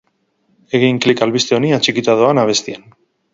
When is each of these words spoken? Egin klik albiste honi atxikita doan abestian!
Egin 0.79 0.99
klik 1.05 1.21
albiste 1.25 1.57
honi 1.59 1.71
atxikita 1.79 2.17
doan 2.23 2.43
abestian! 2.45 2.89